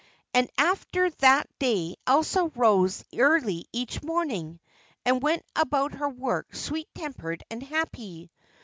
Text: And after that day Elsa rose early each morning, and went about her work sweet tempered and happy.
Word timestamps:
And 0.33 0.49
after 0.57 1.11
that 1.11 1.47
day 1.59 1.95
Elsa 2.07 2.45
rose 2.55 3.05
early 3.15 3.67
each 3.71 4.01
morning, 4.01 4.59
and 5.05 5.21
went 5.21 5.45
about 5.55 5.93
her 5.93 6.09
work 6.09 6.55
sweet 6.55 6.87
tempered 6.95 7.43
and 7.51 7.61
happy. 7.61 8.31